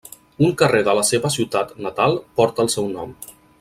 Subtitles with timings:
[0.47, 3.17] Un carrer de la seva ciutat natal porta el seu nom.